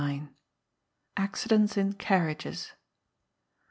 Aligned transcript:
]1369. 0.01 0.35
Accidents 1.27 1.77
in 1.77 1.93
Carriages. 1.93 2.73